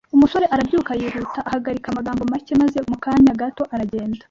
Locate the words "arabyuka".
0.53-0.91